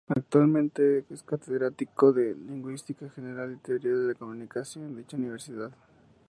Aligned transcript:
Actualmente 0.09 1.05
es 1.11 1.21
catedrático 1.21 2.11
de 2.11 2.33
lingüística 2.33 3.07
general 3.11 3.53
y 3.53 3.57
teoría 3.57 3.93
de 3.93 4.07
la 4.07 4.13
comunicación 4.15 4.85
en 4.85 4.97
dicha 4.97 5.15
universidad. 5.15 5.71